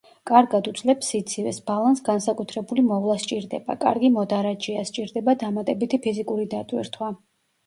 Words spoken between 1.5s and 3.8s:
ბალანს განსაკუთრებული მოვლა სჭირდება,